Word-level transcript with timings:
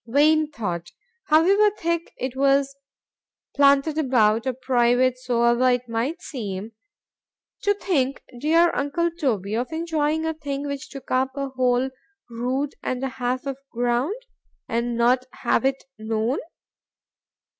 —Vain 0.07 0.49
thought! 0.49 0.89
however 1.25 1.69
thick 1.77 2.11
it 2.17 2.35
was 2.35 2.75
planted 3.55 3.99
about,——or 3.99 4.53
private 4.53 5.19
soever 5.19 5.69
it 5.69 5.87
might 5.87 6.23
seem,—to 6.23 7.73
think, 7.75 8.23
dear 8.39 8.71
uncle 8.73 9.11
Toby, 9.11 9.53
of 9.53 9.71
enjoying 9.71 10.25
a 10.25 10.33
thing 10.33 10.65
which 10.65 10.89
took 10.89 11.11
up 11.11 11.29
a 11.37 11.49
whole 11.49 11.91
rood 12.31 12.73
and 12.81 13.03
a 13.03 13.09
half 13.09 13.45
of 13.45 13.57
ground,—and 13.71 14.97
not 14.97 15.25
have 15.33 15.65
it 15.65 15.83
known! 15.99 16.39